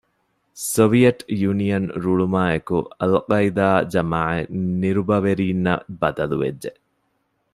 ސޮވިއެޓް 0.71 1.23
ޔުނިއަން 1.41 1.87
ރޫޅުމާއެކު 2.03 2.77
އަލްޤާޢިދާ 2.99 3.67
ޖަމާޢަތް 3.93 4.49
ނިރުބަވެރީންނަށް 4.81 5.85
ބަދަލުވެއްޖެ 5.99 6.71